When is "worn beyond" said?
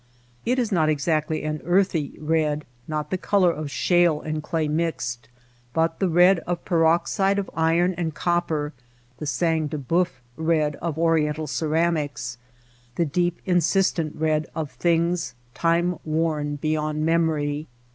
16.03-17.05